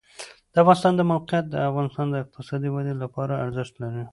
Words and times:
د 0.53 0.55
افغانستان 0.61 0.93
د 0.97 1.01
موقعیت 1.11 1.45
د 1.49 1.55
افغانستان 1.69 2.07
د 2.09 2.15
اقتصادي 2.23 2.69
ودې 2.71 2.93
لپاره 3.03 3.33
ارزښت 3.45 3.73
لري. 3.83 4.03